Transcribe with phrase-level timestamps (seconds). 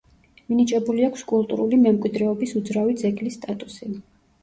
[0.51, 3.97] მინიჭებული აქვს კულტურული მემკვიდრეობის უძრავი ძეგლის სტატუსი.